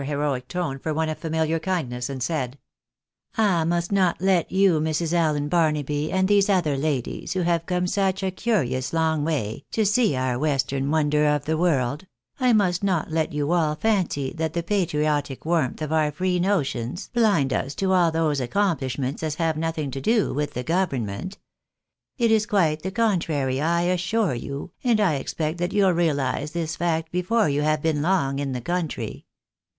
[0.05, 2.57] heroic tone for one of familiar kindness, and said,"
[3.37, 5.13] I must not let you, Mrs.
[5.13, 9.85] Allen Barnaby, and these other ladies, who have come such a curious long way to
[9.85, 12.07] see our western wonder of the world—
[12.39, 17.09] I must not let you all fancy that the patriotic warmth of our free notions
[17.13, 21.37] blinds us to all those accomplishments as have nothing to do with the government.
[22.17, 26.75] It is quite the contrary, I assure you, and I expect that you'll realise this
[26.75, 29.27] fact before you have been long in the country.